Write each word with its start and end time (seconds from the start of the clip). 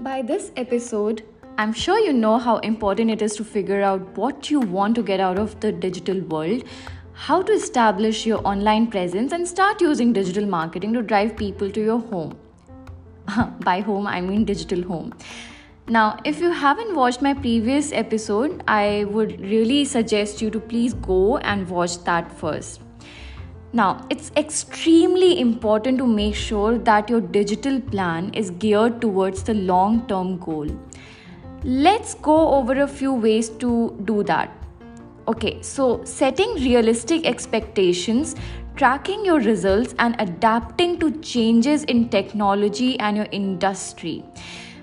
By 0.00 0.22
this 0.22 0.52
episode, 0.54 1.24
I'm 1.58 1.72
sure 1.72 1.98
you 1.98 2.12
know 2.12 2.38
how 2.38 2.58
important 2.58 3.10
it 3.10 3.20
is 3.20 3.34
to 3.34 3.42
figure 3.44 3.82
out 3.82 4.16
what 4.16 4.48
you 4.48 4.60
want 4.60 4.94
to 4.94 5.02
get 5.02 5.18
out 5.18 5.40
of 5.40 5.58
the 5.58 5.72
digital 5.72 6.20
world, 6.20 6.62
how 7.14 7.42
to 7.42 7.52
establish 7.52 8.24
your 8.24 8.40
online 8.46 8.86
presence, 8.86 9.32
and 9.32 9.48
start 9.48 9.80
using 9.80 10.12
digital 10.12 10.46
marketing 10.46 10.92
to 10.92 11.02
drive 11.02 11.36
people 11.36 11.68
to 11.72 11.84
your 11.84 11.98
home. 11.98 12.38
By 13.64 13.80
home, 13.80 14.06
I 14.06 14.20
mean 14.20 14.44
digital 14.44 14.84
home. 14.84 15.14
Now, 15.88 16.20
if 16.24 16.38
you 16.38 16.52
haven't 16.52 16.94
watched 16.94 17.20
my 17.20 17.34
previous 17.34 17.90
episode, 17.90 18.62
I 18.68 19.04
would 19.10 19.40
really 19.40 19.84
suggest 19.84 20.40
you 20.40 20.48
to 20.50 20.60
please 20.60 20.94
go 20.94 21.38
and 21.38 21.68
watch 21.68 22.04
that 22.04 22.30
first. 22.30 22.82
Now, 23.72 24.06
it's 24.08 24.32
extremely 24.34 25.40
important 25.40 25.98
to 25.98 26.06
make 26.06 26.34
sure 26.34 26.78
that 26.78 27.10
your 27.10 27.20
digital 27.20 27.80
plan 27.80 28.32
is 28.32 28.50
geared 28.50 29.00
towards 29.02 29.42
the 29.42 29.52
long 29.52 30.06
term 30.08 30.38
goal. 30.38 30.68
Let's 31.64 32.14
go 32.14 32.54
over 32.54 32.80
a 32.80 32.88
few 32.88 33.12
ways 33.12 33.50
to 33.50 33.94
do 34.04 34.22
that. 34.22 34.50
Okay, 35.26 35.60
so 35.60 36.02
setting 36.04 36.54
realistic 36.54 37.26
expectations, 37.26 38.36
tracking 38.76 39.22
your 39.26 39.40
results, 39.40 39.94
and 39.98 40.16
adapting 40.18 40.98
to 41.00 41.10
changes 41.20 41.84
in 41.84 42.08
technology 42.08 42.98
and 43.00 43.18
your 43.18 43.26
industry. 43.32 44.24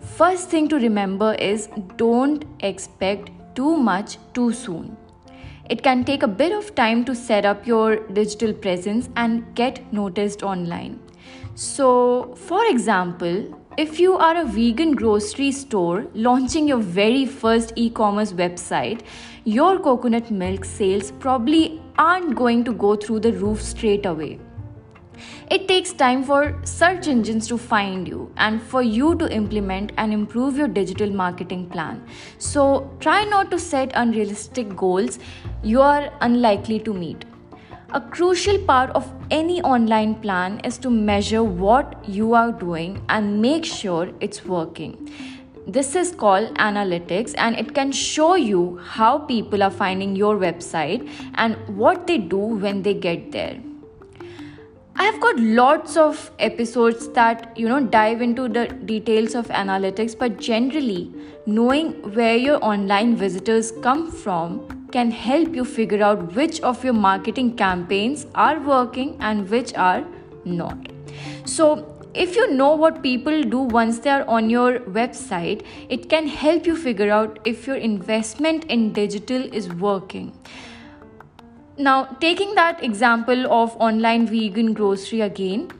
First 0.00 0.50
thing 0.50 0.68
to 0.68 0.76
remember 0.76 1.32
is 1.34 1.70
don't 1.96 2.44
expect 2.60 3.30
too 3.54 3.76
much 3.78 4.18
too 4.34 4.52
soon. 4.52 4.98
It 5.68 5.82
can 5.82 6.04
take 6.04 6.22
a 6.22 6.28
bit 6.28 6.52
of 6.52 6.74
time 6.76 7.04
to 7.06 7.14
set 7.14 7.44
up 7.44 7.66
your 7.66 7.96
digital 8.18 8.52
presence 8.52 9.08
and 9.16 9.44
get 9.56 9.92
noticed 9.92 10.44
online. 10.44 11.00
So, 11.56 12.34
for 12.36 12.64
example, 12.66 13.60
if 13.76 13.98
you 13.98 14.14
are 14.14 14.36
a 14.36 14.44
vegan 14.44 14.92
grocery 14.94 15.50
store 15.50 16.06
launching 16.14 16.68
your 16.68 16.78
very 16.78 17.26
first 17.26 17.72
e 17.74 17.90
commerce 17.90 18.32
website, 18.32 19.00
your 19.44 19.78
coconut 19.78 20.30
milk 20.30 20.64
sales 20.64 21.10
probably 21.10 21.80
aren't 21.98 22.36
going 22.36 22.62
to 22.64 22.72
go 22.72 22.94
through 22.94 23.20
the 23.20 23.32
roof 23.32 23.60
straight 23.60 24.06
away. 24.06 24.38
It 25.50 25.68
takes 25.68 25.92
time 25.92 26.24
for 26.24 26.58
search 26.64 27.08
engines 27.08 27.46
to 27.48 27.58
find 27.58 28.08
you 28.08 28.32
and 28.36 28.62
for 28.62 28.82
you 28.82 29.14
to 29.16 29.32
implement 29.32 29.92
and 29.96 30.12
improve 30.12 30.56
your 30.56 30.68
digital 30.68 31.10
marketing 31.10 31.68
plan. 31.70 32.04
So 32.38 32.90
try 33.00 33.24
not 33.24 33.50
to 33.50 33.58
set 33.58 33.92
unrealistic 33.94 34.76
goals 34.76 35.18
you 35.62 35.80
are 35.80 36.12
unlikely 36.20 36.80
to 36.80 36.94
meet. 36.94 37.24
A 37.94 38.00
crucial 38.00 38.58
part 38.58 38.90
of 38.90 39.10
any 39.30 39.62
online 39.62 40.16
plan 40.16 40.60
is 40.64 40.76
to 40.78 40.90
measure 40.90 41.42
what 41.44 42.04
you 42.08 42.34
are 42.34 42.50
doing 42.50 43.02
and 43.08 43.40
make 43.40 43.64
sure 43.64 44.10
it's 44.20 44.44
working. 44.44 45.08
This 45.68 45.96
is 45.96 46.12
called 46.12 46.54
analytics 46.58 47.34
and 47.36 47.56
it 47.56 47.74
can 47.74 47.90
show 47.90 48.34
you 48.34 48.78
how 48.82 49.18
people 49.18 49.62
are 49.62 49.70
finding 49.70 50.14
your 50.14 50.36
website 50.36 51.08
and 51.34 51.56
what 51.76 52.06
they 52.06 52.18
do 52.18 52.38
when 52.38 52.82
they 52.82 52.94
get 52.94 53.32
there. 53.32 53.60
I 54.98 55.04
have 55.04 55.20
got 55.20 55.38
lots 55.38 55.98
of 55.98 56.30
episodes 56.38 57.08
that 57.10 57.54
you 57.54 57.68
know 57.68 57.80
dive 57.80 58.22
into 58.22 58.48
the 58.48 58.66
details 58.90 59.34
of 59.34 59.48
analytics, 59.48 60.18
but 60.18 60.38
generally, 60.38 61.12
knowing 61.44 61.90
where 62.14 62.36
your 62.36 62.64
online 62.64 63.14
visitors 63.14 63.72
come 63.82 64.10
from 64.10 64.88
can 64.92 65.10
help 65.10 65.54
you 65.54 65.66
figure 65.66 66.02
out 66.02 66.34
which 66.34 66.62
of 66.62 66.82
your 66.82 66.94
marketing 66.94 67.54
campaigns 67.56 68.26
are 68.34 68.58
working 68.60 69.18
and 69.20 69.50
which 69.50 69.74
are 69.74 70.02
not. 70.46 70.88
So, 71.44 71.68
if 72.14 72.34
you 72.34 72.50
know 72.54 72.74
what 72.74 73.02
people 73.02 73.42
do 73.42 73.58
once 73.58 73.98
they 73.98 74.08
are 74.08 74.24
on 74.26 74.48
your 74.48 74.78
website, 75.00 75.66
it 75.90 76.08
can 76.08 76.26
help 76.26 76.66
you 76.66 76.74
figure 76.74 77.10
out 77.10 77.38
if 77.44 77.66
your 77.66 77.76
investment 77.76 78.64
in 78.70 78.94
digital 78.94 79.44
is 79.52 79.68
working. 79.74 80.32
Now, 81.78 82.04
taking 82.20 82.54
that 82.54 82.82
example 82.82 83.52
of 83.52 83.76
online 83.76 84.26
vegan 84.26 84.72
grocery 84.72 85.20
again, 85.20 85.70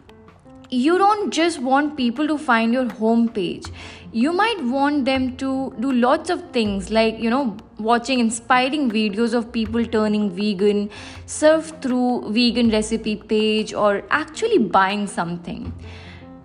you 0.69 0.99
don't 0.99 1.31
just 1.31 1.59
want 1.59 1.97
people 1.97 2.27
to 2.27 2.37
find 2.37 2.75
your 2.75 2.85
homepage. 2.85 3.71
You 4.13 4.35
might 4.35 4.63
want 4.63 5.07
them 5.07 5.39
to 5.39 5.75
do 5.81 5.93
lots 5.93 6.29
of 6.29 6.51
things 6.51 6.91
like, 6.91 7.19
you 7.19 7.31
know, 7.31 7.57
watching 7.79 8.21
inspiring 8.21 8.91
videos 8.91 9.33
of 9.33 9.51
people 9.53 9.87
turning 9.87 10.31
vegan, 10.31 10.91
surf 11.25 11.73
through 11.81 12.31
vegan 12.31 12.69
recipe 12.71 13.17
page, 13.17 13.73
or 13.73 14.03
actually 14.11 14.59
buying 14.59 15.07
something. 15.07 15.73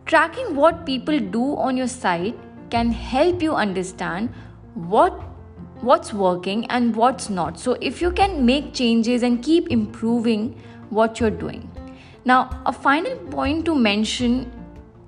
Tracking 0.06 0.56
what 0.56 0.86
people 0.86 1.20
do 1.20 1.58
on 1.58 1.76
your 1.76 1.88
site 1.88 2.38
can 2.70 2.90
help 2.90 3.42
you 3.42 3.54
understand 3.54 4.34
what 4.76 5.31
what's 5.82 6.14
working 6.14 6.66
and 6.68 6.96
what's 6.96 7.30
not. 7.30 7.60
So, 7.60 7.78
if 7.82 8.02
you 8.02 8.12
can 8.12 8.46
make 8.46 8.74
changes 8.74 9.24
and 9.24 9.44
keep 9.44 9.70
improving 9.70 10.62
what 10.90 11.20
you're 11.20 11.30
doing. 11.32 11.70
Now, 12.24 12.62
a 12.66 12.74
final 12.74 13.16
point 13.32 13.66
to 13.66 13.76
mention 13.76 14.52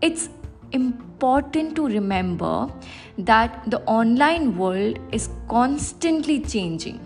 it's 0.01 0.29
important 0.71 1.75
to 1.75 1.87
remember 1.87 2.69
that 3.17 3.63
the 3.69 3.81
online 3.81 4.57
world 4.57 4.99
is 5.11 5.29
constantly 5.47 6.39
changing. 6.41 6.99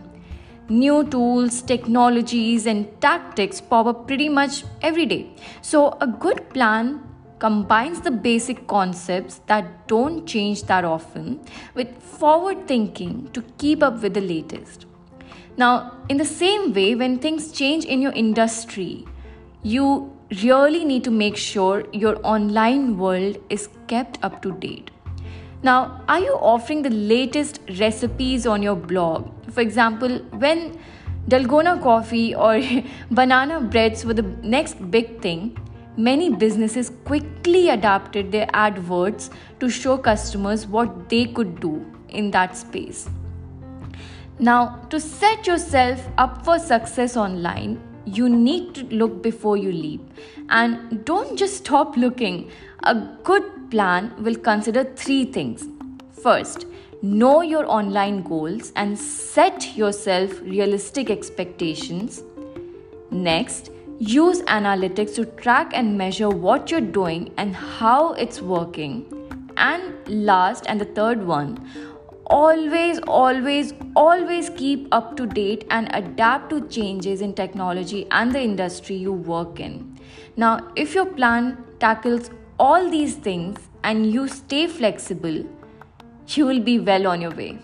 New 0.69 1.03
tools, 1.06 1.61
technologies, 1.61 2.66
and 2.66 2.89
tactics 3.01 3.61
pop 3.61 3.85
up 3.85 4.07
pretty 4.07 4.29
much 4.29 4.63
every 4.81 5.06
day. 5.06 5.29
So, 5.61 5.97
a 6.01 6.07
good 6.07 6.50
plan 6.50 7.06
combines 7.40 8.02
the 8.02 8.12
basic 8.12 8.68
concepts 8.68 9.42
that 9.48 9.88
don't 9.88 10.25
change 10.25 10.64
that 10.64 10.84
often 10.84 11.40
with 11.75 12.02
forward 12.02 12.68
thinking 12.68 13.30
to 13.34 13.42
keep 13.58 13.84
up 13.84 14.02
with 14.02 14.14
the 14.14 14.22
latest. 14.22 14.86
Now, 15.56 15.94
in 16.09 16.18
the 16.18 16.25
same 16.25 16.74
way, 16.74 16.96
when 16.96 17.20
things 17.20 17.52
change 17.52 17.86
in 17.86 18.02
your 18.02 18.12
industry, 18.12 19.06
you 19.64 20.14
really 20.44 20.84
need 20.86 21.03
to 21.03 21.12
make 21.12 21.38
sure 21.38 21.86
your 21.92 22.20
online 22.24 22.98
world 22.98 23.38
is 23.50 23.69
kept 23.88 24.19
up 24.24 24.42
to 24.42 24.52
date. 24.52 24.92
Now, 25.64 26.02
are 26.08 26.19
you 26.19 26.34
offering 26.34 26.84
the 26.84 26.92
latest 26.92 27.59
recipes 27.80 28.46
on 28.46 28.62
your 28.62 28.75
blog? 28.75 29.31
For 29.52 29.62
example, 29.62 30.19
when 30.31 30.80
Dalgona 31.28 31.81
coffee 31.81 32.36
or 32.36 32.62
banana 33.12 33.59
breads 33.62 34.06
were 34.06 34.14
the 34.14 34.28
next 34.44 34.92
big 34.92 35.19
thing, 35.22 35.58
many 35.97 36.30
businesses 36.30 36.91
quickly 37.03 37.69
adapted 37.69 38.31
their 38.31 38.47
adverts 38.53 39.30
to 39.59 39.69
show 39.69 39.97
customers 39.97 40.68
what 40.68 41.09
they 41.09 41.25
could 41.25 41.59
do 41.59 41.85
in 42.09 42.31
that 42.31 42.56
space. 42.56 43.09
Now, 44.40 44.86
to 44.91 45.00
set 45.00 45.47
yourself 45.47 46.07
up 46.18 46.46
for 46.46 46.59
success 46.59 47.18
online, 47.18 47.81
you 48.06 48.30
need 48.30 48.75
to 48.75 48.84
look 48.86 49.24
before 49.24 49.57
you 49.57 49.72
leap. 49.72 50.02
And 50.50 51.03
don't 51.03 51.38
just 51.38 51.57
stop 51.57 51.97
looking. 51.97 52.52
A 52.84 52.96
good 53.24 53.72
plan 53.72 54.13
will 54.24 54.36
consider 54.36 54.84
three 54.84 55.25
things. 55.25 55.66
First, 56.12 56.68
know 57.02 57.41
your 57.41 57.66
online 57.66 58.22
goals 58.22 58.72
and 58.75 58.97
set 58.97 59.75
yourself 59.75 60.40
realistic 60.41 61.09
expectations. 61.09 62.22
Next, 63.12 63.72
Use 64.00 64.41
analytics 64.44 65.16
to 65.16 65.25
track 65.25 65.72
and 65.74 65.97
measure 65.97 66.30
what 66.30 66.69
you're 66.69 66.80
doing 66.80 67.34
and 67.38 67.56
how 67.56 68.13
it's 68.13 68.40
working. 68.41 69.06
And 69.58 70.08
last, 70.08 70.66
and 70.68 70.80
the 70.80 70.85
third 70.85 71.25
one, 71.25 71.68
always, 72.28 73.00
always, 73.07 73.74
always 73.96 74.52
keep 74.52 74.88
up 74.91 75.18
to 75.18 75.25
date 75.25 75.66
and 75.72 75.90
adapt 75.96 76.52
to 76.52 76.62
changes 76.68 77.22
in 77.22 77.34
technology 77.34 78.06
and 78.12 78.31
the 78.31 78.40
industry 78.40 78.96
you 78.96 79.13
work 79.13 79.59
in. 79.59 80.00
Now, 80.36 80.71
if 80.75 80.94
your 80.94 81.07
plan 81.07 81.57
tackles 81.80 82.30
all 82.60 82.92
these 82.92 83.16
things 83.16 83.57
and 83.83 84.12
you 84.13 84.27
stay 84.27 84.68
flexible, 84.68 85.44
you 86.27 86.45
will 86.45 86.60
be 86.60 86.77
well 86.80 87.07
on 87.07 87.19
your 87.19 87.31
way. 87.31 87.57